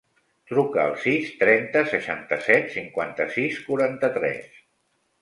Truca 0.51 0.79
al 0.83 0.95
sis, 1.03 1.27
trenta, 1.43 1.85
seixanta-set, 1.93 2.75
cinquanta-sis, 2.79 3.63
quaranta-tres. 3.71 4.53